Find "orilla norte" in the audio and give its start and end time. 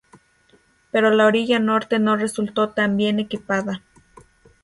1.27-1.99